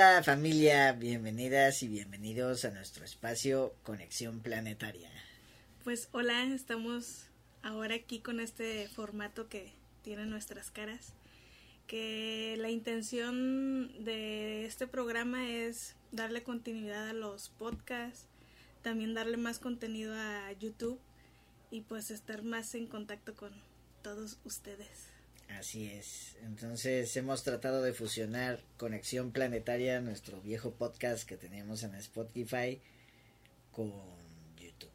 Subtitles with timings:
[0.00, 5.10] Hola familia, bienvenidas y bienvenidos a nuestro espacio Conexión Planetaria.
[5.84, 7.26] Pues hola, estamos
[7.62, 11.12] ahora aquí con este formato que tiene nuestras caras,
[11.86, 18.26] que la intención de este programa es darle continuidad a los podcasts,
[18.80, 20.98] también darle más contenido a YouTube
[21.70, 23.52] y pues estar más en contacto con
[24.00, 25.09] todos ustedes.
[25.58, 26.36] Así es.
[26.42, 32.80] Entonces hemos tratado de fusionar Conexión Planetaria, nuestro viejo podcast que teníamos en Spotify,
[33.72, 33.92] con
[34.58, 34.90] YouTube.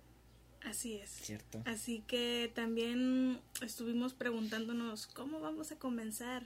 [0.64, 1.10] Así es.
[1.10, 1.62] ¿Cierto?
[1.66, 6.44] Así que también estuvimos preguntándonos cómo vamos a comenzar.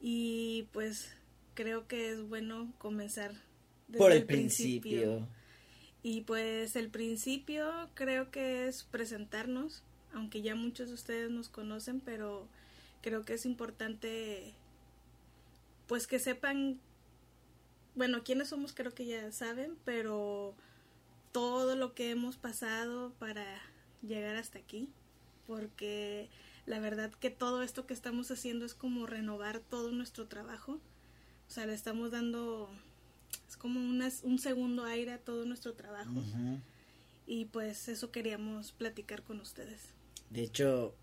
[0.00, 1.10] Y pues
[1.54, 3.32] creo que es bueno comenzar
[3.88, 5.26] desde por el, principio.
[6.02, 9.82] Y pues el principio creo que es presentarnos,
[10.14, 12.48] aunque ya muchos de ustedes nos conocen, pero
[13.00, 14.54] creo que es importante
[15.86, 16.80] pues que sepan
[17.94, 20.54] bueno quiénes somos creo que ya saben pero
[21.32, 23.44] todo lo que hemos pasado para
[24.02, 24.88] llegar hasta aquí
[25.46, 26.28] porque
[26.66, 30.74] la verdad que todo esto que estamos haciendo es como renovar todo nuestro trabajo.
[31.48, 32.70] O sea le estamos dando
[33.48, 36.22] es como un segundo aire a todo nuestro trabajo.
[37.26, 39.80] Y pues eso queríamos platicar con ustedes.
[40.30, 40.94] De hecho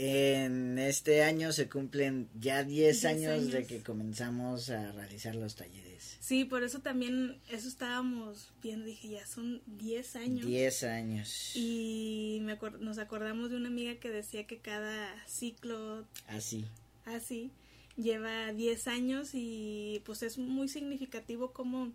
[0.00, 6.18] en este año se cumplen ya 10 años, de que comenzamos a realizar los talleres.
[6.20, 10.46] Sí, por eso también eso estábamos viendo, dije, ya son 10 años.
[10.46, 11.50] 10 años.
[11.56, 16.06] Y me nos acordamos de una amiga que decía que cada ciclo...
[16.28, 16.64] Así.
[17.04, 17.50] Así,
[17.96, 21.92] lleva 10 años y pues es muy significativo como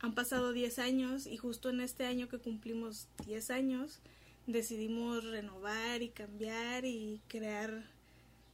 [0.00, 4.00] han pasado 10 años y justo en este año que cumplimos 10 años
[4.46, 7.84] decidimos renovar y cambiar y crear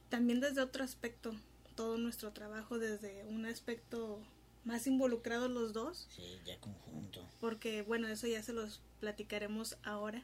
[0.09, 1.33] también desde otro aspecto
[1.75, 4.19] todo nuestro trabajo desde un aspecto
[4.63, 6.07] más involucrado los dos.
[6.15, 7.27] Sí, ya conjunto.
[7.39, 10.23] Porque bueno, eso ya se los platicaremos ahora.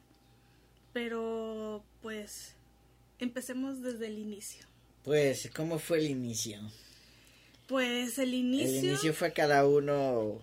[0.94, 2.56] Pero pues
[3.20, 4.66] empecemos desde el inicio.
[5.04, 6.60] Pues, ¿cómo fue el inicio?
[7.68, 8.80] Pues el inicio...
[8.80, 10.42] El inicio fue cada uno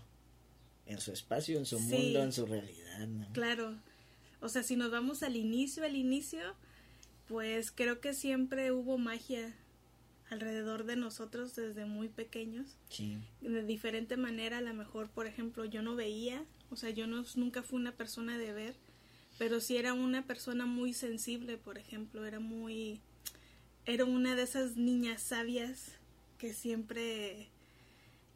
[0.87, 3.31] en su espacio, en su mundo, en su realidad, ¿no?
[3.33, 3.77] Claro.
[4.45, 6.55] O sea, si nos vamos al inicio, al inicio,
[7.29, 9.57] pues creo que siempre hubo magia
[10.29, 12.77] alrededor de nosotros desde muy pequeños.
[12.91, 13.17] Sí.
[13.41, 17.25] De diferente manera, a lo mejor, por ejemplo, yo no veía, o sea, yo no,
[17.37, 18.77] nunca fui una persona de ver,
[19.39, 23.01] pero sí era una persona muy sensible, por ejemplo, era muy...
[23.87, 25.93] Era una de esas niñas sabias
[26.37, 27.49] que siempre,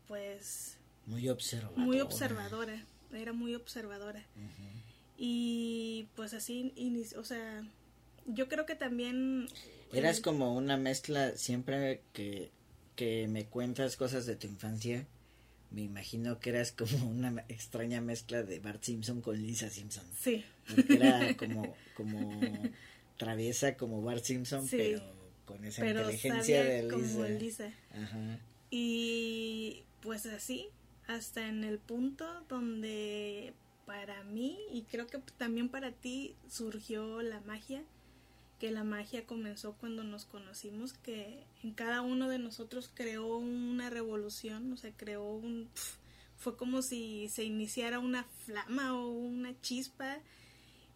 [0.07, 0.79] pues...
[1.05, 1.83] Muy observadora.
[1.83, 2.83] Muy observadora,
[3.13, 4.25] era muy observadora.
[5.21, 5.48] Y
[6.29, 6.75] pues así,
[7.17, 7.63] o sea,
[8.27, 9.49] yo creo que también...
[9.95, 12.51] Eras como una mezcla, siempre que,
[12.97, 15.07] que me cuentas cosas de tu infancia,
[15.71, 20.05] me imagino que eras como una extraña mezcla de Bart Simpson con Lisa Simpson.
[20.21, 20.45] Sí.
[20.69, 22.39] Porque era como, como
[23.17, 25.01] traviesa como Bart Simpson, pero
[25.47, 26.95] con esa inteligencia de Lisa.
[26.95, 27.73] Como Lisa.
[27.95, 28.39] Ajá.
[28.71, 30.69] Y pues así,
[31.07, 33.55] hasta en el punto donde
[33.89, 37.83] para mí y creo que también para ti surgió la magia,
[38.61, 43.89] que la magia comenzó cuando nos conocimos, que en cada uno de nosotros creó una
[43.89, 45.71] revolución, o sea, creó un...
[46.37, 50.19] fue como si se iniciara una flama o una chispa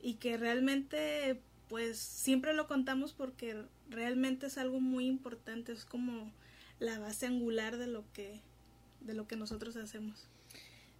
[0.02, 3.56] y que realmente pues siempre lo contamos porque
[3.88, 6.30] realmente es algo muy importante, es como
[6.78, 8.42] la base angular de lo que
[9.00, 10.28] de lo que nosotros hacemos.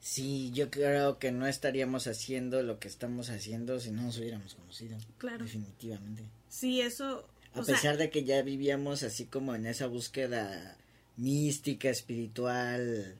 [0.03, 4.57] Sí, yo creo que no estaríamos haciendo lo que estamos haciendo si no nos hubiéramos
[4.57, 4.99] conocido.
[5.17, 5.45] Claro.
[5.45, 6.25] Definitivamente.
[6.49, 7.29] Sí, eso.
[7.55, 10.77] A pesar de que ya vivíamos así como en esa búsqueda
[11.17, 13.15] mística, espiritual,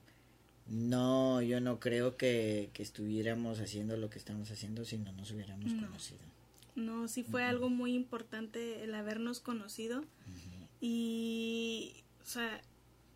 [0.67, 5.73] no, yo no creo que, estuviéramos haciendo lo que estamos haciendo si no nos hubiéramos
[5.73, 6.19] conocido.
[6.75, 10.03] No, sí fue algo muy importante el habernos conocido.
[10.81, 12.61] Y, o sea,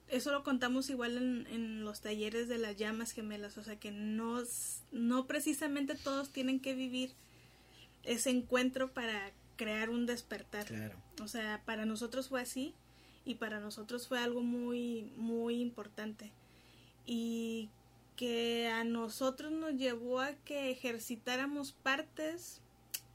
[0.09, 3.91] eso lo contamos igual en, en, los talleres de las llamas gemelas, o sea que
[3.91, 4.41] no,
[4.91, 7.11] no precisamente todos tienen que vivir
[8.03, 10.65] ese encuentro para crear un despertar.
[10.65, 10.95] Claro.
[11.21, 12.73] O sea, para nosotros fue así
[13.25, 16.31] y para nosotros fue algo muy, muy importante.
[17.05, 17.69] Y
[18.15, 22.61] que a nosotros nos llevó a que ejercitáramos partes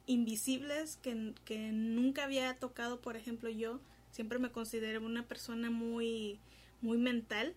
[0.06, 3.80] invisibles que, que nunca había tocado, por ejemplo, yo
[4.10, 6.38] siempre me consideré una persona muy
[6.82, 7.54] muy mental.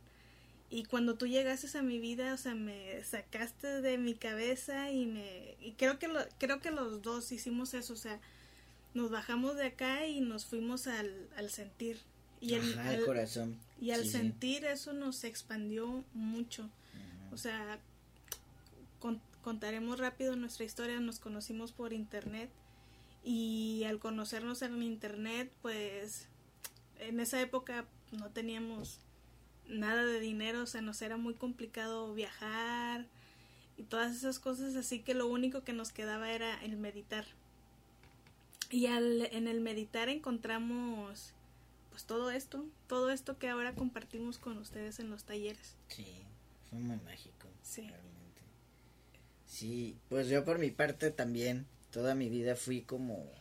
[0.70, 5.06] Y cuando tú llegaste a mi vida, o sea, me sacaste de mi cabeza y
[5.06, 5.56] me...
[5.62, 8.20] Y creo que, lo, creo que los dos hicimos eso, o sea,
[8.94, 12.00] nos bajamos de acá y nos fuimos al, al sentir.
[12.42, 13.58] Y el, corazón.
[13.80, 14.12] Y al Sí, sí.
[14.18, 16.70] sentir eso nos expandió mucho.
[17.32, 17.80] O sea,
[19.00, 22.50] con- contaremos rápido nuestra historia, nos conocimos por internet
[23.24, 26.28] y al conocernos en internet, pues
[27.00, 29.00] en esa época no teníamos
[29.70, 33.06] nada de dinero, o sea, nos era muy complicado viajar
[33.78, 37.26] y todas esas cosas, así que lo único que nos quedaba era el meditar.
[38.72, 41.34] Y al, en el meditar encontramos
[41.92, 45.76] pues todo esto, todo esto que ahora compartimos con ustedes en los talleres.
[45.88, 46.06] Sí,
[46.70, 47.48] fue muy mágico.
[47.62, 47.82] Sí.
[47.84, 48.42] Realmente.
[49.48, 53.32] Sí, pues yo por mi parte también, toda mi vida fui como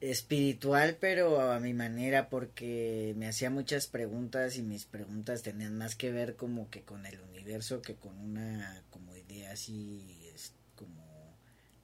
[0.00, 5.96] espiritual, pero a mi manera, porque me hacía muchas preguntas y mis preguntas tenían más
[5.96, 10.32] que ver como que con el universo que con una como idea así
[10.76, 11.34] como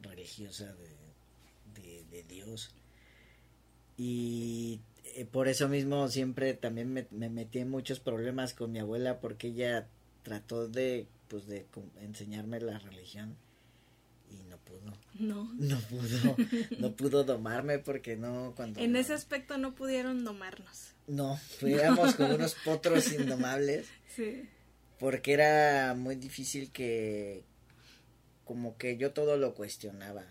[0.00, 2.74] religiosa de, de, de Dios.
[3.96, 4.80] Y
[5.16, 9.20] eh, por eso mismo siempre también me, me metí en muchos problemas con mi abuela
[9.20, 9.86] porque ella
[10.22, 11.66] trató de pues de
[12.00, 13.36] enseñarme la religión
[14.64, 15.50] pudo No.
[15.54, 16.36] no pudo
[16.78, 20.92] no pudo domarme porque no cuando En ese aspecto no pudieron domarnos.
[21.06, 24.48] no fuéramos como unos potros indomables Sí.
[24.98, 27.44] porque era muy difícil que
[28.44, 30.24] como que yo todo lo cuestionaba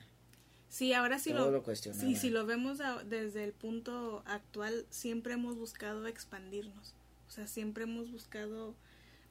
[0.69, 4.23] Sí, ahora sí todo lo, lo cuestionaba sí, si lo vemos a- desde el punto
[4.25, 6.95] actual, siempre hemos buscado expandirnos.
[7.27, 8.73] O sea, siempre hemos buscado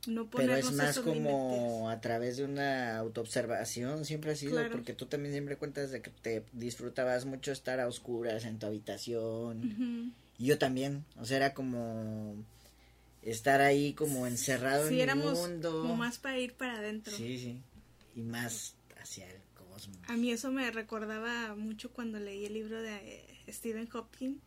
[0.06, 4.72] no pero es más esos como a través de una autoobservación siempre ha sido Claro.
[4.72, 8.66] porque tú también siempre cuentas de que te disfrutabas mucho estar a oscuras en tu
[8.66, 10.12] habitación.
[10.38, 12.34] Y yo también o sea era como
[13.22, 15.82] estar ahí como encerrado Sí, en mi mundo.
[15.82, 17.16] como más para ir para adentro.
[17.16, 17.62] sí sí.
[18.16, 19.98] Y más hacia el cosmos.
[20.08, 24.38] A mí eso me recordaba mucho cuando leí el libro de Stephen Hopkins,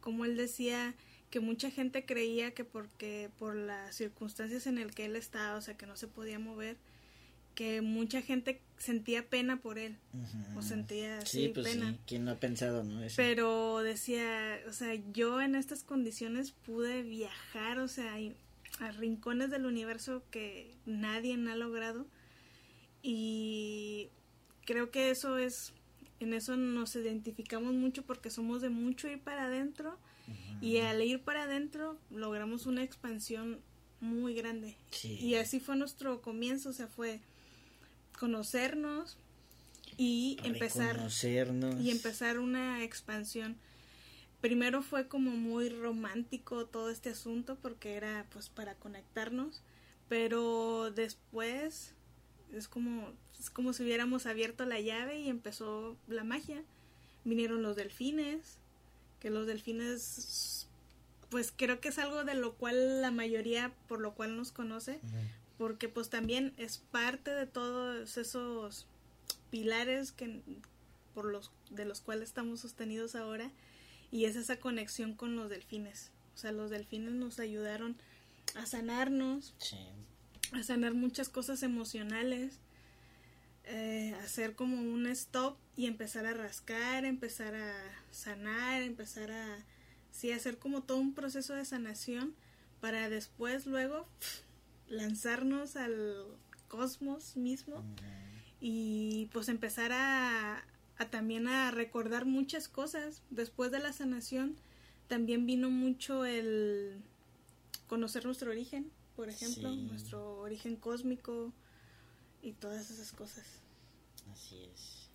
[0.00, 0.94] como él decía
[1.34, 5.60] que mucha gente creía que porque por las circunstancias en el que él estaba, o
[5.60, 6.76] sea, que no se podía mover,
[7.56, 9.96] que mucha gente sentía pena por él,
[10.56, 11.90] o sentía sí pues pena.
[11.90, 13.16] sí quién no ha pensado no Eso.
[13.16, 18.14] Pero decía, o sea, yo en estas condiciones pude viajar, o sea,
[18.78, 22.06] a rincones del universo que nadie ha logrado.
[23.02, 24.08] Y
[24.66, 25.72] creo que eso es,
[26.20, 29.98] en eso nos identificamos mucho porque somos de mucho ir para adentro.
[30.60, 33.60] Y al ir para adentro logramos una expansión
[34.00, 34.76] muy grande.
[34.90, 35.18] Sí.
[35.20, 37.20] Y así fue nuestro comienzo, o sea, fue
[38.18, 39.18] conocernos
[39.96, 41.08] y empezar
[41.80, 43.56] y empezar una expansión.
[44.40, 49.62] Primero fue como muy romántico todo este asunto porque era pues para conectarnos,
[50.08, 51.94] pero después
[52.52, 56.62] es como es como si hubiéramos abierto la llave y empezó la magia.
[57.24, 58.58] Vinieron los delfines,
[59.24, 60.68] que los delfines
[61.30, 65.00] pues creo que es algo de lo cual la mayoría por lo cual nos conoce,
[65.56, 68.86] porque pues también es parte de todos esos
[69.48, 70.42] pilares que
[71.14, 73.50] por los de los cuales estamos sostenidos ahora
[74.12, 76.10] y es esa conexión con los delfines.
[76.34, 77.96] O sea, los delfines nos ayudaron
[78.56, 79.78] a sanarnos, sí
[80.52, 82.58] a sanar muchas cosas emocionales,
[83.66, 87.74] eh, hacer como un stop y empezar a rascar, empezar a
[88.10, 89.58] sanar, empezar a
[90.10, 92.34] sí hacer como todo un proceso de sanación
[92.80, 94.06] para después luego
[94.88, 96.24] lanzarnos al
[96.68, 97.84] cosmos mismo
[98.60, 100.64] y pues empezar a,
[100.98, 104.56] a también a recordar muchas cosas después de la sanación
[105.08, 107.00] también vino mucho el
[107.86, 109.82] conocer nuestro origen por ejemplo Sí.
[109.82, 111.52] nuestro origen cósmico
[112.44, 113.44] y todas esas cosas
[114.32, 115.08] así es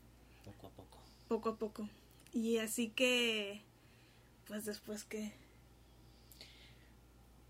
[0.44, 1.90] poco a poco poco a poco
[2.34, 3.62] y así que
[4.48, 5.32] pues después que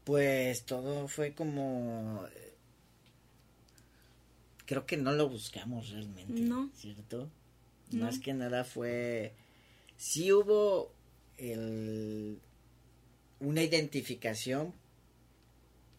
[0.04, 2.26] Pues todo fue como...
[2.34, 2.54] eh,
[4.66, 6.42] Creo que no lo buscamos realmente.
[6.42, 6.70] No.
[6.76, 7.30] ¿Cierto?
[7.92, 8.06] No.
[8.06, 9.34] Más que nada fue...
[9.98, 10.92] Sí hubo
[11.38, 12.40] el...
[13.40, 14.74] una identificación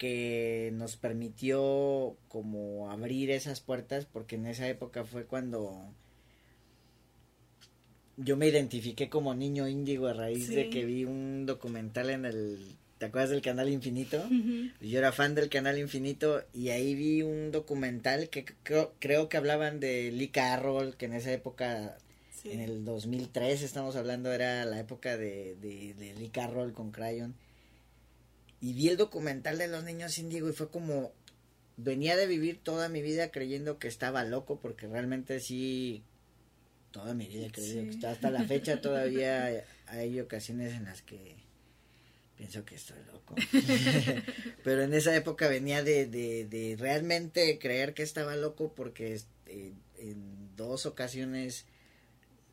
[0.01, 5.93] que nos permitió como abrir esas puertas porque en esa época fue cuando
[8.17, 12.59] yo me identifiqué como niño índigo a raíz de que vi un documental en el
[12.97, 14.23] ¿te acuerdas del canal Infinito?
[14.81, 19.37] Yo era fan del canal Infinito y ahí vi un documental que creo, creo que
[19.37, 21.99] hablaban de Lee Carroll, que en esa época,
[22.43, 22.53] Sí.
[22.53, 27.35] en el 2003 estamos hablando, era la época de, de, de Lee Carroll con Crayon.
[28.61, 31.13] Y vi el documental de los niños índigo y fue como,
[31.77, 36.03] venía de vivir toda mi vida creyendo que estaba loco, porque realmente sí,
[36.91, 37.87] toda mi vida he creído Sí.
[37.89, 41.37] que estaba hasta la fecha todavía hay ocasiones en las que
[42.37, 43.35] pienso que estoy loco.
[44.65, 49.75] Pero en esa época venía de, de, de, realmente creer que estaba loco porque este,
[49.99, 51.67] en dos ocasiones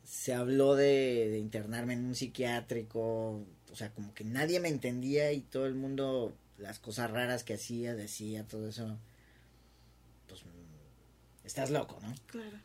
[0.04, 5.32] se habló de, de, internarme en un psiquiátrico, o sea, como que nadie me entendía
[5.32, 8.98] y todo el mundo, las cosas raras que hacía, decía, todo eso,
[10.26, 10.42] pues
[11.44, 12.14] estás loco, ¿no?
[12.26, 12.58] Claro.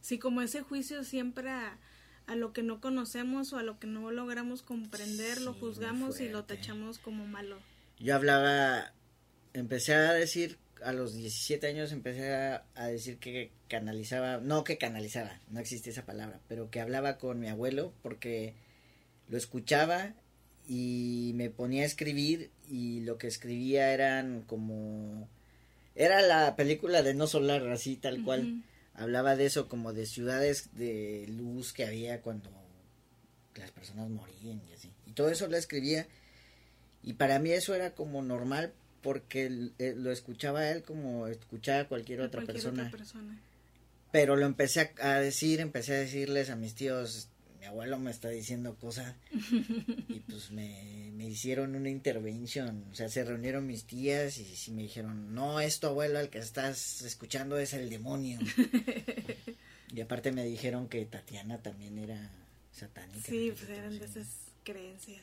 [0.00, 1.78] Sí, como ese juicio siempre a,
[2.26, 6.28] a lo que no conocemos o a lo que no logramos comprender, lo juzgamos y
[6.28, 7.58] lo tachamos como malo.
[7.98, 8.92] Yo hablaba,
[9.52, 14.78] empecé a decir, a los 17 años empecé a, a, decir que canalizaba, no que
[14.78, 18.54] canalizaba, no existe esa palabra, pero que hablaba con mi abuelo porque
[19.28, 20.14] lo escuchaba
[20.66, 25.28] y me ponía a escribir y lo que escribía eran como...
[25.94, 30.70] Era la película de No Solar, así tal cual hablaba de eso como de ciudades
[30.74, 32.50] de luz que había cuando
[33.54, 34.90] las personas morían y así.
[35.06, 36.06] Y todo eso lo escribía
[37.02, 42.22] y para mí eso era como normal porque eh, lo escuchaba él como escuchaba cualquier,
[42.22, 42.86] otra, cualquier persona.
[42.86, 43.40] otra persona.
[44.10, 47.28] Pero lo empecé a, a, decir, empecé a decirles a mis tíos,
[47.64, 53.08] mi abuelo me está diciendo cosas y pues me, me, hicieron una intervención, o sea,
[53.08, 57.00] se reunieron mis tías y, y me dijeron, no, es tu abuelo el que estás
[57.00, 58.38] escuchando es el demonio.
[59.94, 62.30] y aparte me dijeron que Tatiana también era
[62.70, 63.26] satánica.
[63.26, 64.26] Sí, pues eran de esas
[64.62, 65.22] creencias.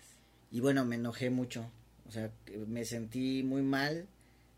[0.51, 1.69] Y bueno, me enojé mucho,
[2.09, 2.31] o sea,
[2.67, 4.07] me sentí muy mal,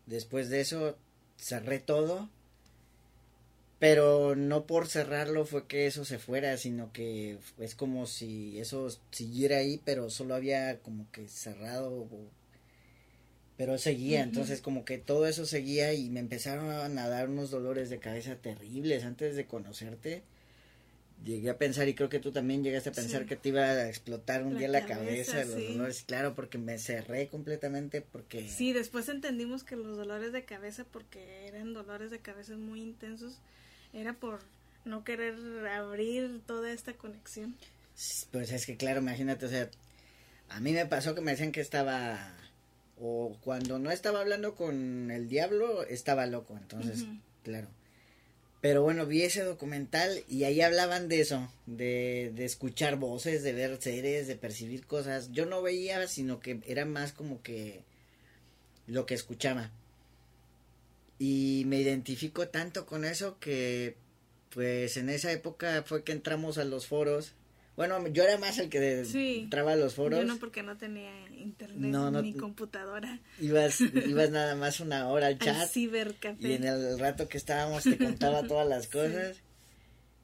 [0.06, 0.96] después de eso
[1.36, 2.30] cerré todo
[3.78, 8.88] pero no por cerrarlo fue que eso se fuera, sino que es como si eso
[9.10, 12.08] siguiera ahí, pero solo había como que cerrado,
[13.56, 14.26] pero seguía, uh -huh.
[14.26, 18.36] entonces como que todo eso seguía y me empezaron a dar unos dolores de cabeza
[18.36, 20.22] terribles antes de conocerte.
[21.24, 23.28] Llegué a pensar, y creo que tú también llegaste a pensar sí.
[23.28, 25.72] que te iba a explotar un la día la cabeza, cabeza, los sí.
[25.72, 28.46] dolores, claro, porque me cerré completamente, porque...
[28.48, 33.38] Sí, después entendimos que los dolores de cabeza, porque eran dolores de cabeza muy intensos,
[33.94, 34.40] era por
[34.84, 35.34] no querer
[35.68, 37.56] abrir toda esta conexión.
[38.32, 39.70] Pues es que claro, imagínate, o sea,
[40.48, 42.34] a mí me pasó que me decían que estaba
[42.98, 47.20] o cuando no estaba hablando con el diablo estaba loco, entonces, uh -huh.
[47.42, 47.68] claro.
[48.60, 53.52] Pero bueno, vi ese documental y ahí hablaban de eso, de, de escuchar voces, de
[53.52, 55.30] ver seres, de percibir cosas.
[55.32, 57.82] Yo no veía, sino que era más como que
[58.86, 59.70] lo que escuchaba
[61.26, 63.96] y me identifico tanto con eso que
[64.50, 67.32] pues en esa época fue que entramos a los foros.
[67.76, 70.20] Bueno yo era más el que sí, entraba a los foros.
[70.20, 73.20] yo no porque no tenía internet no, no, ni computadora.
[73.40, 76.46] ibas ibas nada más una hora al chat al cibercafé.
[76.46, 79.36] y en el rato que estábamos te contaba todas las cosas.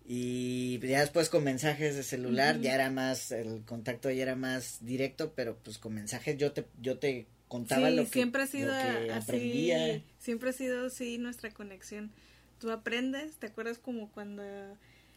[0.04, 0.78] Sí.
[0.82, 2.62] y ya después con mensajes de celular uh -huh.
[2.62, 6.66] ya era más el contacto ya era más directo pero pues con mensajes yo te
[6.78, 10.02] yo te contaba sí, lo que, siempre ha sido lo así, aprendía.
[10.20, 12.12] Siempre ha sido así nuestra conexión.
[12.60, 14.44] Tú aprendes, ¿te acuerdas como cuando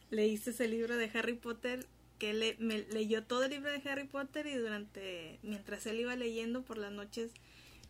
[0.10, 1.86] leíste ese libro de Harry Potter?
[2.18, 6.16] Que le, me leyó todo el libro de Harry Potter y durante, mientras él iba
[6.16, 7.30] leyendo por las noches,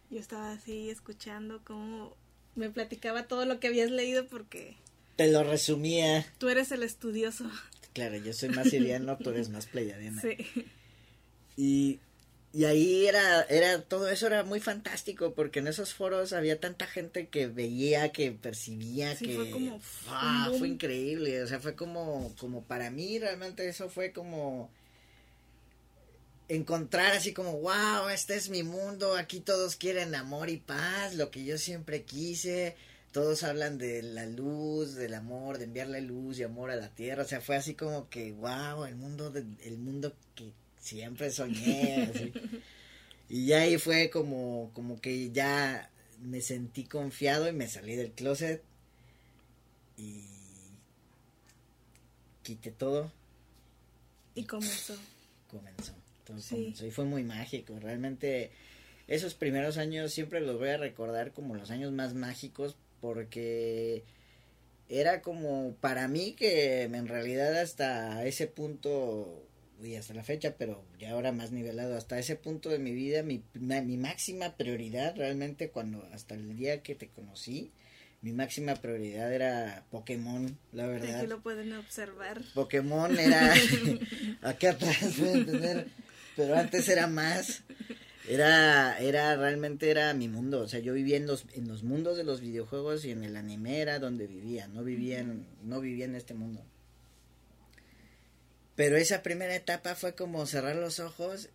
[0.10, 2.14] yo estaba así escuchando cómo
[2.56, 4.76] me platicaba todo lo que habías leído porque...
[5.16, 6.26] Te lo resumía.
[6.38, 7.50] Tú eres el estudioso.
[7.94, 10.22] Claro, yo soy más iriano, tú eres más pleiadiana.
[10.22, 10.36] Sí.
[11.56, 12.00] Y
[12.56, 16.86] y ahí era, era, todo eso era muy fantástico, porque en esos foros había tanta
[16.86, 19.36] gente que veía, que percibía, sí, que...
[19.36, 19.80] Fue como...
[20.60, 24.70] Fue increíble, o sea, fue como, como para mí realmente eso fue como
[26.48, 31.32] encontrar así como, wow, este es mi mundo, aquí todos quieren amor y paz, lo
[31.32, 32.76] que yo siempre quise,
[33.12, 37.24] todos hablan de la luz, del amor, de enviarle luz y amor a la tierra,
[37.24, 40.52] o sea, fue así como que, wow, el mundo, de, el mundo que
[40.84, 42.34] siempre soñé así.
[43.30, 45.90] y ya ahí fue como como que ya
[46.22, 48.62] me sentí confiado y me salí del closet
[49.98, 50.26] y
[52.44, 53.12] quité todo
[54.36, 54.96] y comenzó
[55.50, 56.56] comenzó entonces sí.
[56.56, 58.52] comenzó y fue muy mágico realmente
[59.08, 64.04] esos primeros años siempre los voy a recordar como los años más mágicos porque
[64.90, 69.48] era como para mí que en realidad hasta ese punto
[69.86, 71.96] y hasta la fecha, pero ya ahora más nivelado.
[71.96, 76.82] Hasta ese punto de mi vida, mi, mi máxima prioridad realmente cuando hasta el día
[76.82, 77.72] que te conocí,
[78.22, 81.18] mi máxima prioridad era Pokémon, la verdad.
[81.18, 82.42] Aquí lo pueden observar.
[82.54, 83.54] Pokémon era
[84.42, 85.88] acá atrás, pueden tener,
[86.36, 87.64] pero antes era más.
[88.26, 92.16] Era, era, realmente era mi mundo, o sea, yo vivía en los, en los mundos
[92.16, 96.06] de los videojuegos y en el anime era donde vivía, no vivía en, no vivía
[96.06, 96.66] en este mundo.
[98.76, 101.50] Pero esa primera etapa fue como cerrar los ojos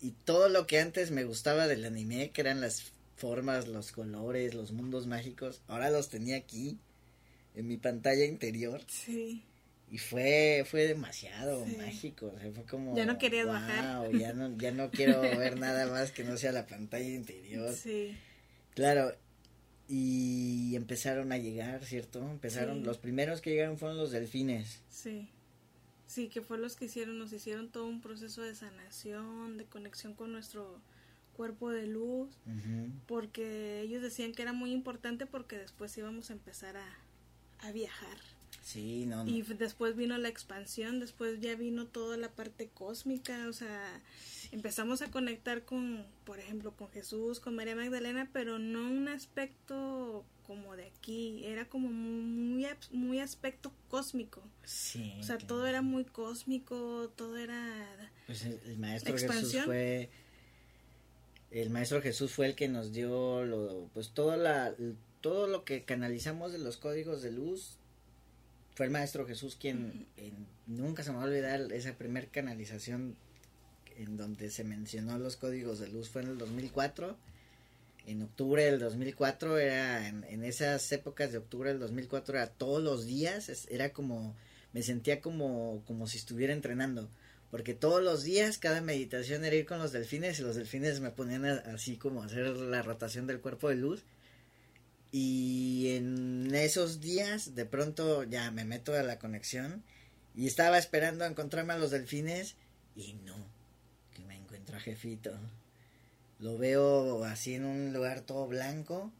[0.00, 4.54] y todo lo que antes me gustaba del anime, que eran las formas, los colores,
[4.54, 6.78] los mundos mágicos, ahora los tenía aquí,
[7.54, 8.82] en mi pantalla interior.
[8.88, 9.44] Sí.
[9.90, 12.96] Y fue, fue demasiado mágico, o sea, fue como...
[12.96, 14.10] Ya no querías bajar.
[14.12, 17.72] Ya no, ya no quiero ver nada más que no sea la pantalla interior.
[17.74, 18.16] Sí.
[18.74, 19.14] Claro,
[19.88, 22.18] y empezaron a llegar, ¿cierto?
[22.28, 24.80] Empezaron, los primeros que llegaron fueron los delfines.
[24.90, 25.28] Sí.
[26.14, 30.14] Sí, que fue los que hicieron, nos hicieron todo un proceso de sanación, de conexión
[30.14, 30.80] con nuestro
[31.36, 32.38] cuerpo de luz,
[33.08, 36.86] porque ellos decían que era muy importante porque después íbamos a empezar a,
[37.66, 38.16] a viajar.
[38.62, 43.52] Sí, no, Y después vino la expansión, después ya vino toda la parte cósmica, o
[43.52, 44.00] sea,
[44.54, 50.24] empezamos a conectar con, por ejemplo, con Jesús, con María Magdalena, pero no un aspecto
[50.46, 54.42] como de aquí, era como muy, muy aspecto cósmico.
[54.62, 55.12] Sí.
[55.18, 58.12] O sea, todo era muy cósmico, todo era...
[58.26, 60.08] Pues el, maestro Jesús fue...
[61.50, 64.74] El maestro Jesús fue el que nos dio lo, pues todo la,
[65.20, 67.76] todo lo que canalizamos de los códigos de luz
[68.74, 70.06] fue el maestro Jesús quien
[70.66, 73.16] nunca se me va a olvidar esa primer canalización
[73.98, 77.16] en donde se mencionó los códigos de luz fue en el 2004
[78.06, 83.06] en octubre del 2004 era en, esas épocas de octubre del 2004 era todos los
[83.06, 84.34] días era como
[84.72, 87.08] me sentía como como si estuviera entrenando
[87.54, 91.12] porque todos los días cada meditación era ir con los delfines y los delfines me
[91.12, 94.02] ponían así como hacer la rotación del cuerpo de luz.
[95.12, 99.84] Y en esos días de pronto ya me meto a la conexión
[100.34, 102.56] y estaba esperando a encontrarme a los delfines
[102.96, 103.53] y no
[104.80, 105.32] Jefito
[106.44, 109.12] lo veo así en un lugar todo blanco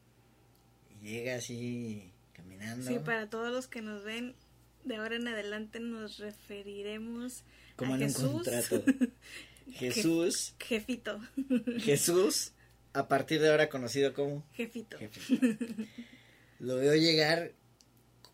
[0.90, 2.86] y llega así caminando.
[2.86, 4.34] Sí, para todos los que nos ven,
[4.84, 7.44] de ahora en adelante nos referiremos
[7.76, 8.22] Como a en Jesús.
[8.24, 8.84] Un contrato.
[9.72, 10.54] Jesús.
[10.58, 11.20] Jefito.
[11.78, 12.52] Jesús,
[12.92, 14.98] a partir de ahora conocido como Jefito.
[16.60, 17.52] Lo veo llegar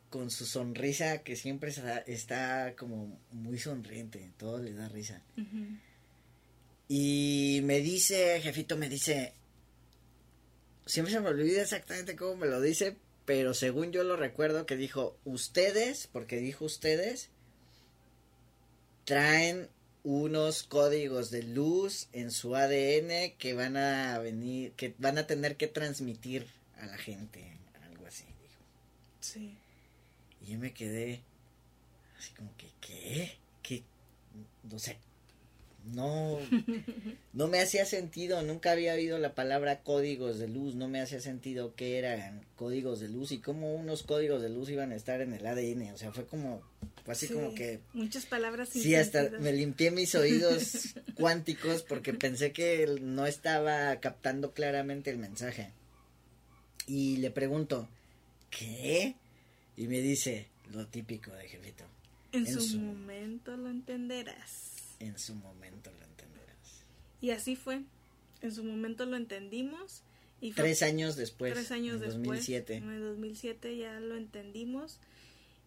[0.09, 1.73] con su sonrisa que siempre
[2.07, 5.23] está, como muy sonriente, todo le da risa.
[6.93, 9.33] Y me dice, jefito, me dice,
[10.87, 14.77] siempre se me olvida exactamente cómo me lo dice, pero según yo lo recuerdo que
[14.77, 17.29] dijo, ustedes, porque dijo ustedes,
[19.05, 19.69] traen
[20.03, 25.57] unos códigos de luz en su ADN que van a venir, que van a tener
[25.57, 27.57] que transmitir a la gente,
[27.89, 28.63] algo así, dijo.
[29.21, 29.57] Sí.
[30.41, 31.23] Y yo me quedé
[32.19, 33.39] así como que, ¿qué?
[33.63, 33.85] ¿Qué?
[34.65, 34.99] No sé,
[35.85, 36.39] no,
[37.33, 41.21] no me hacía sentido, nunca había oído la palabra códigos de luz, no me hacía
[41.21, 45.21] sentido qué eran códigos de luz y cómo unos códigos de luz iban a estar
[45.21, 46.63] en el ADN, o sea, fue como,
[47.05, 47.81] fue así como que...
[47.93, 48.69] Muchas palabras.
[48.69, 55.19] sí, hasta me limpié mis oídos cuánticos porque pensé que no estaba captando claramente el
[55.19, 55.73] mensaje.
[56.87, 57.89] Y le pregunto,
[58.51, 59.15] ¿qué?
[59.77, 61.85] Y me dice, lo típico de jefito.
[62.33, 66.85] En, su momento lo entenderás en su momento lo entenderás.
[67.21, 67.83] Y así fue.
[68.43, 70.03] En su momento lo entendimos.
[70.41, 71.53] Y tres años después.
[71.53, 72.41] Tres años en después.
[72.41, 72.77] 2007.
[72.77, 74.99] En el 2007 ya lo entendimos.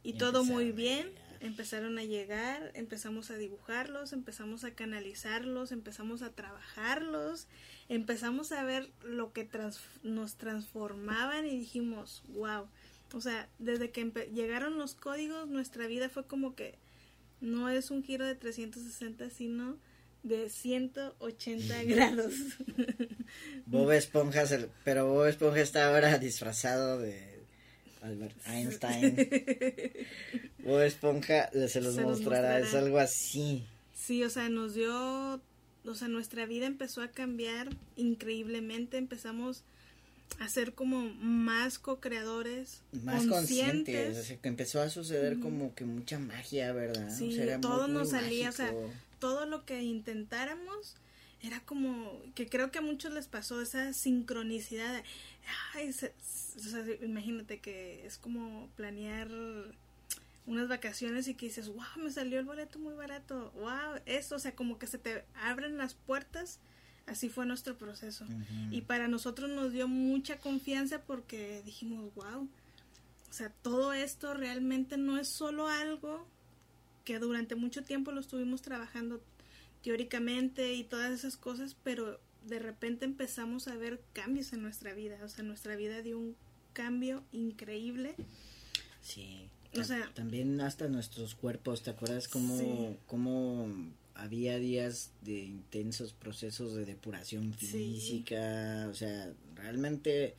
[0.04, 1.12] Y, todo muy bien.
[1.40, 7.48] Empezaron a llegar, empezamos a dibujarlos, empezamos a canalizarlos, empezamos a trabajarlos,
[7.90, 9.50] empezamos a ver lo que
[10.04, 12.68] nos transformaban y dijimos, wow.
[13.14, 16.78] O sea, desde que llegaron los códigos, nuestra vida fue como que
[17.44, 19.78] no es un giro de 360, sino
[20.24, 22.34] de 180 grados.
[23.66, 24.46] Bob Esponja,
[24.86, 27.44] pero Bob Esponja está ahora disfrazado de
[28.02, 29.16] Albert Einstein.
[30.60, 33.66] Bob Esponja se los, mostrará, es algo así.
[33.94, 35.42] Sí, o sea, nos dio,
[35.86, 39.66] o sea, nuestra vida empezó a cambiar increíblemente, empezamos
[40.40, 42.82] hacer como más co-creadores.
[43.04, 44.38] Más conscientes.
[44.42, 47.10] que empezó a suceder como que mucha magia, ¿verdad?
[47.16, 48.74] Sí, todo nos salía, o sea,
[49.20, 50.96] todo lo que intentáramos
[51.42, 55.04] era como que creo que a muchos les pasó esa sincronicidad.
[55.74, 56.10] Ay, o sea,
[57.02, 59.28] imagínate que es como planear
[60.46, 64.40] unas vacaciones y que dices, wow, me salió el boleto muy barato, wow, eso, o
[64.40, 66.60] sea, como que se te abren las puertas
[67.06, 68.26] Así fue nuestro proceso.
[68.72, 72.48] Y para nosotros nos dio mucha confianza porque dijimos, wow,
[73.30, 76.26] o sea, todo esto realmente no es solo algo
[77.04, 79.22] que durante mucho tiempo lo estuvimos trabajando
[79.82, 85.18] teóricamente y todas esas cosas, pero de repente empezamos a ver cambios en nuestra vida.
[85.24, 86.36] O sea, nuestra vida dio un
[86.74, 88.16] cambio increíble.
[89.02, 89.50] Sí.
[89.76, 93.68] O sea, también hasta nuestros cuerpos, ¿te acuerdas cómo, cómo
[94.16, 100.36] había días de intensos procesos de depuración física, o sea, realmente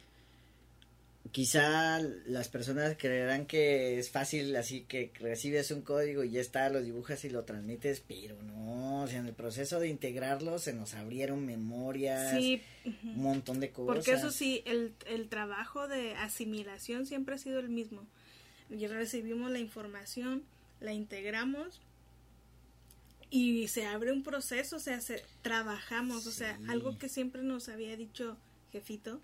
[1.32, 6.68] quizá las personas creerán que es fácil, así que recibes un código y ya está,
[6.68, 10.72] lo dibujas y lo transmites, pero no, o sea, en el proceso de integrarlo se
[10.72, 13.96] nos abrieron memorias, un montón de cosas.
[13.96, 18.06] Porque eso sí, el, el trabajo de asimilación siempre ha sido el mismo.
[18.70, 20.42] Y recibimos la información,
[20.80, 21.80] la integramos
[23.34, 25.00] y se abre un proceso, o sea,
[25.42, 28.36] trabajamos, o sea, algo que siempre nos había dicho
[28.70, 29.20] jefito,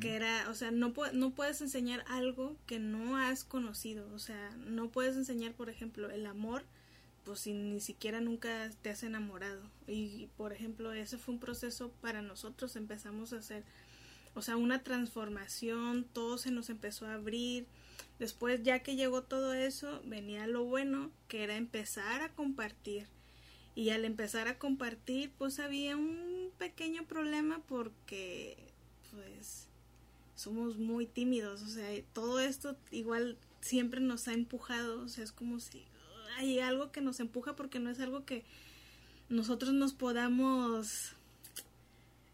[0.00, 4.50] que era, o sea, no, no puedes enseñar algo que no has conocido, o sea,
[4.68, 6.62] no puedes enseñar, por ejemplo, el amor,
[7.24, 9.62] pues si ni siquiera nunca te has enamorado.
[9.88, 13.64] Y, por ejemplo, ese fue un proceso para nosotros, empezamos a hacer,
[14.34, 17.66] o sea, una transformación, todo se nos empezó a abrir.
[18.20, 23.08] Después, ya que llegó todo eso, venía lo bueno, que era empezar a compartir.
[23.80, 28.58] Y al empezar a compartir, pues había un pequeño problema porque
[29.10, 29.68] pues
[30.34, 35.32] somos muy tímidos, o sea, todo esto igual siempre nos ha empujado, o sea, es
[35.32, 35.82] como si
[36.36, 38.44] hay algo que nos empuja porque no es algo que
[39.30, 41.14] nosotros nos podamos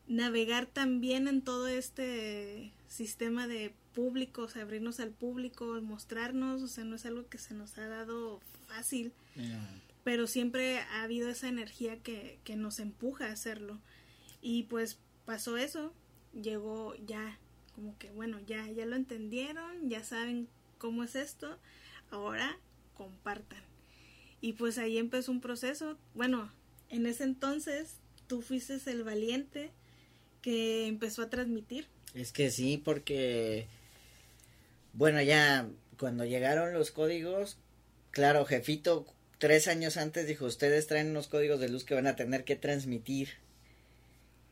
[0.08, 6.66] navegar también en todo este sistema de público, o sea, abrirnos al público, mostrarnos, o
[6.66, 9.12] sea, no es algo que se nos ha dado fácil,
[10.06, 13.80] pero siempre ha habido esa energía que, que nos empuja a hacerlo.
[14.40, 15.92] Y pues pasó eso,
[16.32, 17.40] llegó ya
[17.74, 20.46] como que bueno, ya ya lo entendieron, ya saben
[20.78, 21.58] cómo es esto,
[22.12, 22.56] ahora
[22.94, 23.64] compartan.
[24.40, 25.98] Y pues ahí empezó un proceso.
[26.14, 26.52] Bueno,
[26.88, 27.96] en ese entonces
[28.28, 29.72] tú fuiste el valiente
[30.40, 31.88] que empezó a transmitir.
[32.14, 33.66] Es que sí, porque
[34.92, 37.58] bueno, ya cuando llegaron los códigos,
[38.12, 42.16] claro, jefito tres años antes dijo, ustedes traen unos códigos de luz que van a
[42.16, 43.30] tener que transmitir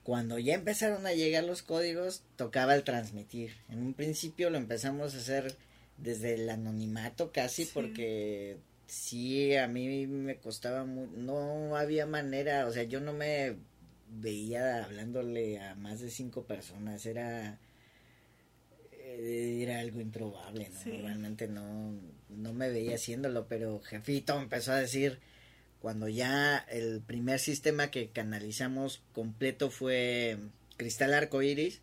[0.03, 3.55] cuando ya empezaron a llegar los códigos, tocaba el transmitir.
[3.71, 5.57] En un principio lo empezamos a hacer
[5.97, 12.83] desde el anonimato casi porque sí, a mí me costaba no había manera, o sea,
[12.83, 13.57] yo no me
[14.11, 17.59] veía hablándole a más de cinco personas, era
[18.93, 20.81] eh, era algo improbable, ¿no?
[20.85, 21.95] Realmente no,
[22.37, 25.19] no me veía haciéndolo, pero Jefito empezó a decir,
[25.81, 30.39] cuando ya el primer sistema que canalizamos completo fue
[30.77, 31.81] Cristal Arco Iris.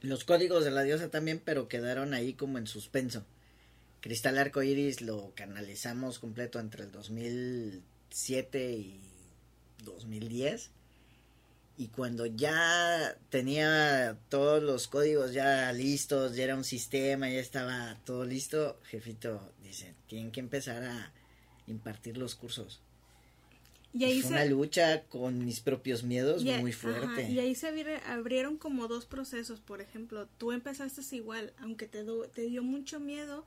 [0.00, 3.24] Los códigos de la diosa también, pero quedaron ahí como en suspenso.
[4.00, 9.00] Cristal Arco Iris lo canalizamos completo entre el 2007 y
[9.84, 10.70] 2010.
[11.76, 17.98] Y cuando ya tenía todos los códigos ya listos, ya era un sistema, ya estaba
[18.04, 21.12] todo listo, jefito dice, tienen que empezar a
[21.66, 22.80] impartir los cursos.
[23.94, 27.28] Y ahí Fue una lucha con mis propios miedos muy fuerte.
[27.28, 27.68] y ahí se
[28.06, 29.60] abrieron como dos procesos.
[29.60, 32.04] Por ejemplo, tú empezaste igual, aunque te,
[32.34, 33.44] te dio mucho miedo,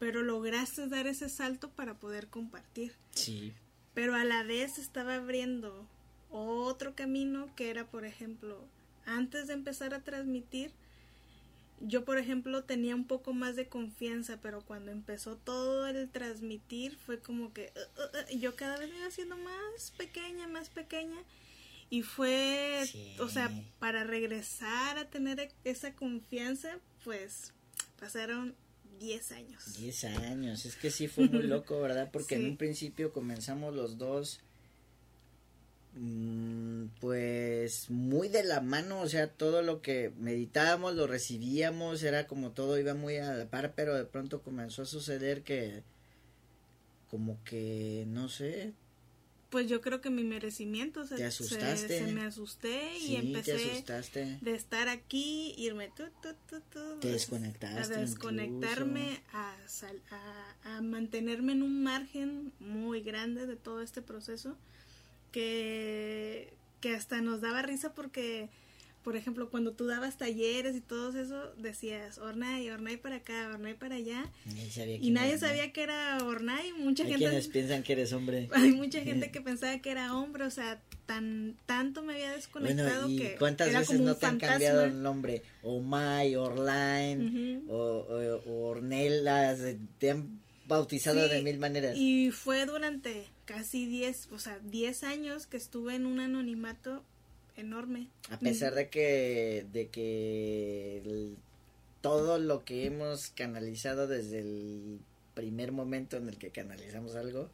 [0.00, 2.92] pero lograste dar ese salto para poder compartir.
[3.10, 3.52] Sí.
[3.92, 5.86] Pero a la vez estaba abriendo
[6.42, 8.58] otro camino que era, por ejemplo,
[9.06, 10.72] antes de empezar a transmitir,
[11.80, 16.96] yo por ejemplo tenía un poco más de confianza, pero cuando empezó todo el transmitir
[16.96, 20.68] fue como que uh, uh, uh, yo cada vez me iba haciendo más pequeña, más
[20.70, 21.18] pequeña
[21.90, 22.82] y fue,
[23.20, 27.52] o sea, para regresar a tener esa confianza, pues
[28.00, 28.54] pasaron
[28.98, 29.76] 10 años.
[29.78, 32.10] 10 años, es que sí fue muy loco, ¿verdad?
[32.12, 34.40] Porque en un principio comenzamos los dos
[37.00, 42.50] pues muy de la mano, o sea, todo lo que meditábamos lo recibíamos, era como
[42.50, 45.82] todo iba muy a la par, pero de pronto comenzó a suceder que
[47.10, 48.72] como que no sé.
[49.50, 52.00] Pues yo creo que mi merecimiento se, asustaste?
[52.00, 53.84] se, me asusté y empecé
[54.40, 56.02] de estar aquí, irme tu,
[57.00, 59.54] te desconectaste a desconectarme, a,
[60.10, 64.56] a, a mantenerme en un margen muy grande de todo este proceso
[65.34, 68.50] que, que hasta nos daba risa porque,
[69.02, 73.74] por ejemplo, cuando tú dabas talleres y todo eso, decías Ornay, Ornay para acá, Ornay
[73.74, 74.30] para allá.
[74.46, 76.72] y nadie sabía que era Ornay.
[76.74, 77.24] Mucha hay gente.
[77.26, 78.48] quienes piensan que eres hombre.
[78.52, 83.08] Hay mucha gente que pensaba que era hombre, o sea, tan tanto me había desconectado
[83.08, 85.42] bueno, ¿y ¿Cuántas veces no te han cambiado el nombre?
[85.62, 88.06] Omay, Orline, o,
[88.46, 89.58] o, Ornelas,
[89.98, 91.96] te han bautizado de mil maneras.
[91.96, 97.02] Y fue durante casi 10, o sea, 10 años que estuve en un anonimato
[97.56, 98.08] enorme.
[98.30, 101.32] A pesar de que, de que
[102.00, 105.00] todo lo que hemos canalizado desde el
[105.34, 107.48] primer momento en el que canalizamos algo,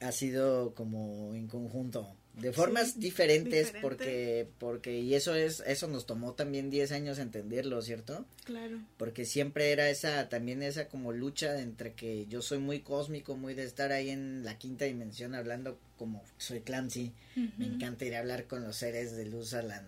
[0.00, 3.80] ha sido como en conjunto de formas diferentes diferente.
[3.80, 8.26] porque porque y eso es eso nos tomó también 10 años entenderlo, ¿cierto?
[8.44, 8.80] Claro.
[8.96, 13.54] Porque siempre era esa también esa como lucha entre que yo soy muy cósmico, muy
[13.54, 17.12] de estar ahí en la quinta dimensión hablando como soy Clancy,
[17.56, 19.84] me encanta ir a hablar con los seres de luz a la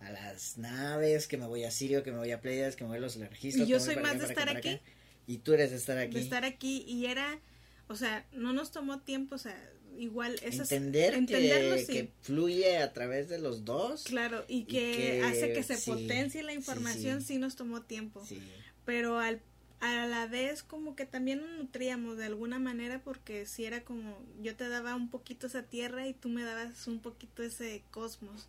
[0.00, 2.88] a las naves, que me voy a Sirio, que me voy a Pleiades, que me
[2.88, 3.68] voy a los registros.
[3.68, 4.80] Y yo que me voy soy más acá, de acá, estar aquí.
[5.26, 6.14] Y tú eres de estar aquí.
[6.14, 7.38] De estar aquí y era,
[7.86, 9.56] o sea, no nos tomó tiempo, o sea,
[9.98, 11.92] igual esas Entender entenderlo, que, sí.
[11.92, 14.04] que fluye a través de los dos.
[14.04, 17.34] Claro, y que, que- hace que se sí, potencie la información, sí.
[17.34, 18.24] sí, nos tomó tiempo.
[18.26, 18.40] Sí.
[18.84, 19.40] Pero al,
[19.80, 24.18] a la vez como que también nos nutríamos de alguna manera porque si era como
[24.42, 28.48] yo te daba un poquito esa tierra y tú me dabas un poquito ese cosmos.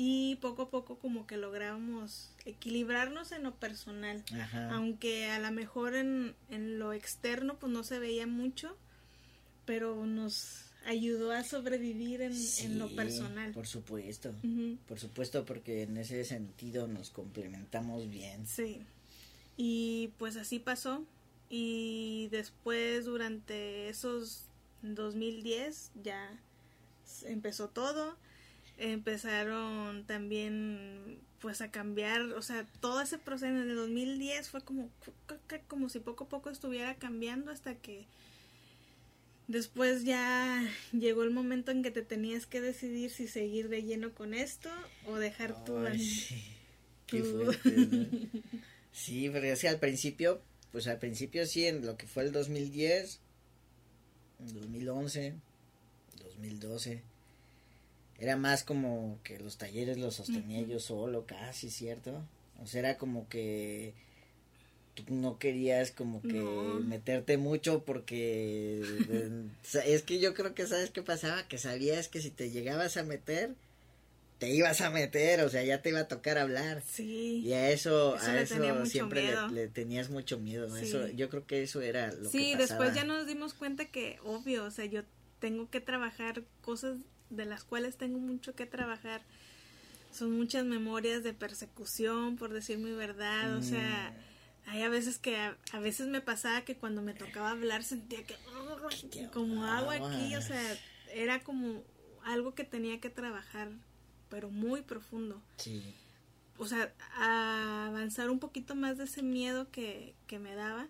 [0.00, 4.22] Y poco a poco como que lográbamos equilibrarnos en lo personal.
[4.32, 4.70] Ajá.
[4.72, 8.76] Aunque a lo mejor en, en lo externo pues no se veía mucho,
[9.64, 13.52] pero nos ayudó a sobrevivir en, en lo personal.
[13.52, 14.34] Por supuesto.
[14.86, 18.46] Por supuesto, porque en ese sentido nos complementamos bien.
[18.46, 18.80] Sí.
[19.56, 21.04] Y pues así pasó.
[21.50, 24.44] Y después durante esos
[24.82, 26.40] 2010 ya
[27.26, 28.16] empezó todo.
[28.78, 34.90] Empezaron también pues a cambiar, o sea, todo ese proceso en el 2010 fue como
[35.68, 38.06] como si poco a poco estuviera cambiando hasta que
[39.48, 44.14] después ya llegó el momento en que te tenías que decidir si seguir de lleno
[44.14, 44.70] con esto
[45.06, 46.36] o dejar tu Ay, sí.
[47.06, 48.06] Qué tu- fuerte, ¿no?
[48.92, 50.40] Sí, pero es que al principio,
[50.72, 53.20] pues al principio sí, en lo que fue el 2010,
[54.38, 55.34] 2011,
[56.22, 57.02] 2012,
[58.18, 62.22] era más como que los talleres los sostenía yo solo, casi, ¿cierto?
[62.60, 63.94] O sea, era como que
[65.08, 66.80] no querías como que No.
[66.80, 68.82] meterte mucho porque
[69.84, 73.02] es que yo creo que sabes qué pasaba, que sabías que si te llegabas a
[73.04, 73.54] meter,
[74.38, 76.82] te ibas a meter, o sea, ya te iba a tocar hablar.
[76.86, 77.42] Sí.
[77.44, 80.68] Y a eso, Eso a le eso siempre le, tenías mucho miedo.
[80.76, 80.84] Sí.
[80.86, 82.84] Eso, yo creo que eso era lo sí, que pasaba.
[82.84, 85.02] después ya nos dimos cuenta que, obvio, o sea, yo
[85.40, 86.98] tengo que trabajar cosas
[87.30, 89.22] de las cuales tengo mucho que trabajar.
[90.12, 94.37] Son muchas memorias de persecución, por decir mi verdad, o sea, Mm.
[94.68, 98.22] Hay a veces que a, a veces me pasaba que cuando me tocaba hablar sentía
[98.24, 98.36] que
[99.32, 100.62] como agua aquí, o sea,
[101.12, 101.82] era como
[102.24, 103.70] algo que tenía que trabajar,
[104.28, 105.42] pero muy profundo.
[105.56, 105.94] Sí,
[106.58, 110.88] o sea, a avanzar un poquito más de ese miedo que, que me daba.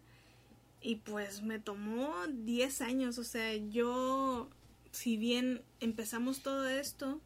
[0.81, 4.49] Y pues me tomó 10 años, o sea, yo,
[4.93, 7.21] si bien empezamos todo esto,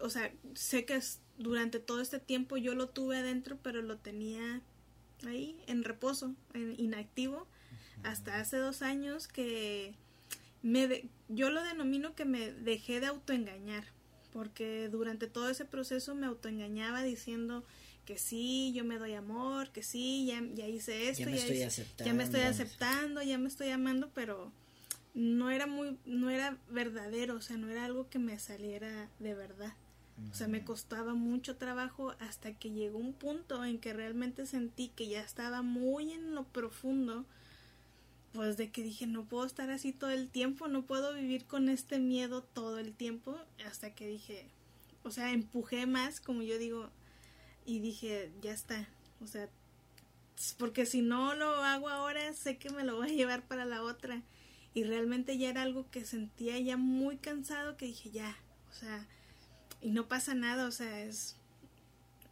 [0.00, 0.98] o sea, sé que
[1.38, 4.62] durante todo este tiempo yo lo tuve adentro, pero lo tenía
[5.26, 7.46] ahí en reposo, en inactivo,
[8.02, 9.94] hasta hace dos años que
[10.62, 13.84] me de- yo lo denomino que me dejé de autoengañar,
[14.32, 17.64] porque durante todo ese proceso me autoengañaba diciendo
[18.04, 21.56] que sí, yo me doy amor, que sí, ya, ya hice esto, ya me estoy
[21.56, 22.04] hice- aceptando.
[22.04, 24.52] ya me estoy aceptando, ya me estoy amando, pero
[25.14, 29.34] no era muy, no era verdadero, o sea, no era algo que me saliera de
[29.34, 29.72] verdad.
[30.30, 34.88] O sea, me costaba mucho trabajo hasta que llegó un punto en que realmente sentí
[34.88, 37.24] que ya estaba muy en lo profundo,
[38.32, 41.68] pues de que dije, no puedo estar así todo el tiempo, no puedo vivir con
[41.68, 44.48] este miedo todo el tiempo, hasta que dije,
[45.02, 46.90] o sea, empujé más, como yo digo,
[47.66, 48.88] y dije, ya está,
[49.20, 49.48] o sea,
[50.58, 53.82] porque si no lo hago ahora, sé que me lo voy a llevar para la
[53.82, 54.22] otra.
[54.74, 58.36] Y realmente ya era algo que sentía ya muy cansado que dije, ya,
[58.70, 59.06] o sea,
[59.84, 61.36] y no pasa nada, o sea, es,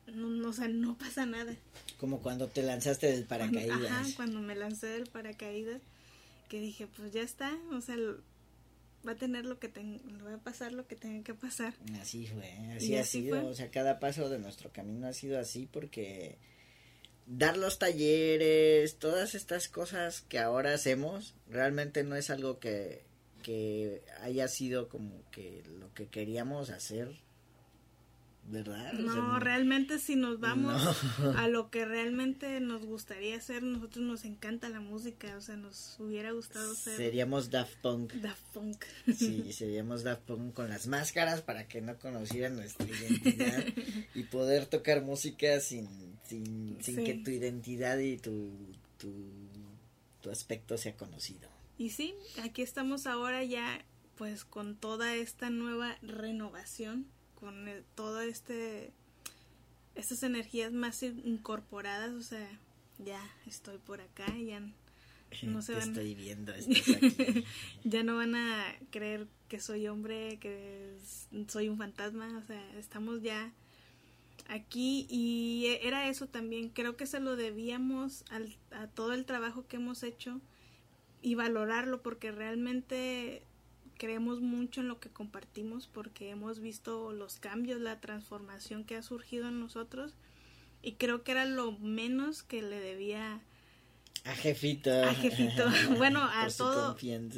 [0.06, 1.54] no, no, o sea, no pasa nada.
[1.98, 3.90] Como cuando te lanzaste del paracaídas.
[3.90, 5.82] Ajá, cuando me lancé del paracaídas,
[6.48, 7.96] que dije, pues ya está, o sea,
[9.06, 11.74] va a tener lo que le va a pasar lo que tenga que pasar.
[12.00, 13.50] Así fue, así ha sido, fue.
[13.50, 16.38] o sea, cada paso de nuestro camino ha sido así porque
[17.26, 23.04] dar los talleres, todas estas cosas que ahora hacemos, realmente no es algo que,
[23.42, 27.20] que haya sido como que lo que queríamos hacer,
[28.44, 28.92] ¿verdad?
[28.94, 30.74] O sea, No, realmente si nos vamos
[31.20, 31.30] no.
[31.38, 35.96] a lo que realmente nos gustaría hacer, nosotros nos encanta la música, o sea, nos
[36.00, 38.12] hubiera gustado ser Seríamos Daft Punk.
[38.14, 38.84] Daft Punk.
[39.16, 43.64] Sí, seríamos Daft Punk con las máscaras para que no conocieran nuestra identidad
[44.14, 45.88] y poder tocar música sin,
[46.24, 47.04] sin, sin Sí.
[47.04, 48.50] que tu identidad y tu,
[48.98, 49.12] tu,
[50.20, 51.48] tu aspecto sea conocido.
[51.78, 53.84] Y sí, aquí estamos ahora ya
[54.16, 57.06] pues con toda esta nueva renovación,
[57.42, 58.92] con el- todo este
[59.96, 62.48] estas energías más in- incorporadas, o sea,
[62.98, 64.60] ya estoy por acá, ya
[65.42, 67.44] no se Te van estoy viendo, estás aquí.
[67.84, 70.96] ya no van a creer que soy hombre, que
[71.48, 73.52] soy un fantasma, o sea, estamos ya
[74.48, 79.24] aquí y e- era eso también, creo que se lo debíamos al- a todo el
[79.26, 80.40] trabajo que hemos hecho
[81.20, 83.42] y valorarlo porque realmente
[84.02, 89.02] creemos mucho en lo que compartimos porque hemos visto los cambios, la transformación que ha
[89.04, 90.14] surgido en nosotros
[90.82, 93.40] y creo que era lo menos que le debía
[94.24, 94.90] A jefito.
[95.04, 95.66] A jefito.
[95.98, 96.96] Bueno, a Por todo-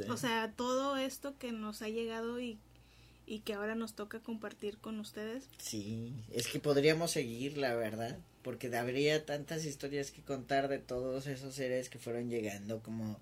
[0.08, 2.56] o sea, todo esto que nos ha llegado y,
[3.26, 5.50] y que ahora nos toca compartir con ustedes.
[5.58, 11.26] Sí, es que podríamos seguir, la verdad, porque habría tantas historias que contar de todos
[11.26, 13.20] esos seres que fueron llegando, como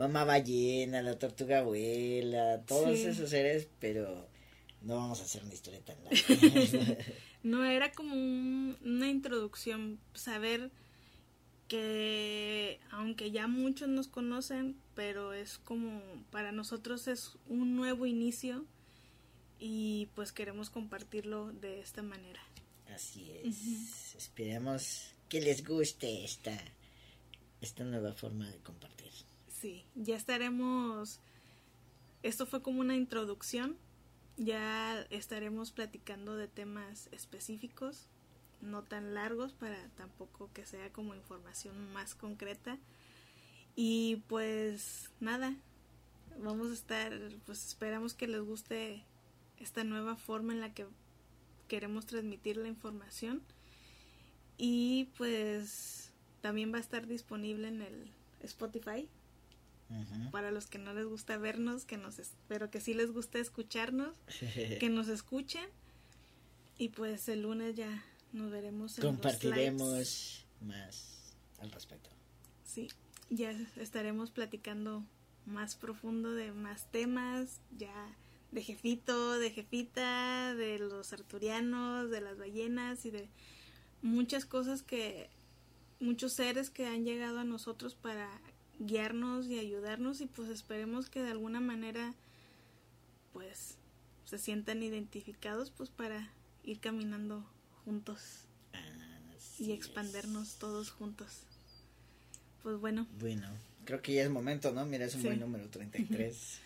[0.00, 3.04] Mamá Ballena, la Tortuga Abuela, todos Sí.
[3.04, 4.26] esos seres, pero
[4.80, 6.16] no vamos a hacer una historia tan larga.
[7.42, 10.70] No era como un- una introducción, saber
[11.68, 18.66] que aunque ya muchos nos conocen, pero es como para nosotros es un nuevo inicio
[19.58, 22.40] y pues queremos compartirlo de esta manera.
[22.94, 24.14] Así es.
[24.16, 26.56] Esperamos que les guste esta,
[27.60, 29.12] esta nueva forma de compartir.
[29.60, 31.20] Sí, ya estaremos.
[32.22, 33.76] Esto fue como una introducción.
[34.38, 38.06] Ya estaremos platicando de temas específicos,
[38.62, 42.78] no tan largos para tampoco que sea como información más concreta.
[43.76, 45.54] Y pues nada,
[46.42, 47.12] vamos a estar,
[47.44, 49.04] pues esperamos que les guste
[49.58, 50.86] esta nueva forma en la que
[51.68, 53.42] queremos transmitir la información.
[54.56, 58.10] Y pues también va a estar disponible en el
[58.42, 59.06] Spotify
[60.30, 63.38] Para los que no les gusta vernos, que nos es- pero que sí les gusta
[63.38, 64.16] escucharnos,
[64.80, 65.66] que nos escuchen
[66.78, 69.38] y pues el lunes ya nos veremos en los lives.
[69.40, 72.10] Compartiremos más al respecto.
[72.64, 72.88] Sí,
[73.30, 75.04] ya estaremos platicando
[75.46, 78.16] más profundo de más temas, ya
[78.52, 83.28] de jefito, de jefita, de los arturianos, de las ballenas y de
[84.02, 85.28] muchas cosas que
[85.98, 88.30] muchos seres que han llegado a nosotros para
[88.80, 92.14] guiarnos y ayudarnos y pues esperemos que de alguna manera
[93.32, 93.76] pues
[94.24, 96.28] se sientan identificados pues para
[96.64, 97.44] ir caminando
[97.84, 98.46] juntos
[99.36, 100.56] Así y expandernos es.
[100.58, 101.42] todos juntos.
[102.62, 103.48] Pues bueno, Bueno,
[103.84, 104.84] creo que ya es momento, ¿no?
[104.86, 105.26] Mira, es un Sí.
[105.28, 106.60] buen número 33.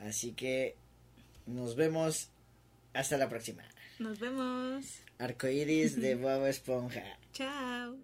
[0.00, 0.76] Así que
[1.46, 2.28] nos vemos
[2.94, 3.62] hasta la próxima.
[3.98, 4.84] nos vemos.
[5.18, 7.02] Arcoiris de Bob Esponja.
[7.32, 7.96] Chao.